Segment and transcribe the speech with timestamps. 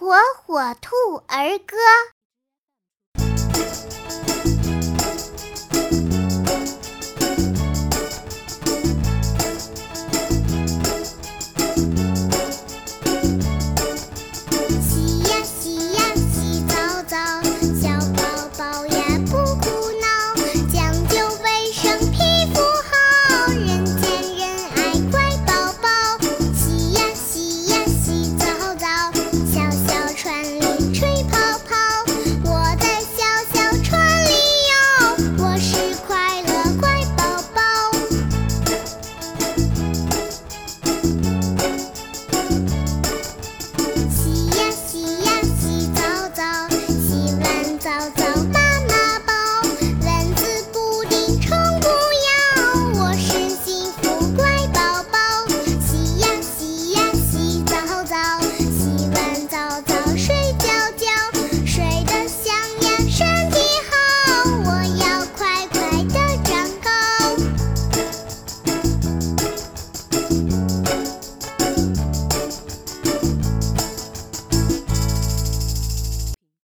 [0.00, 0.96] 火火兔
[1.26, 1.76] 儿歌。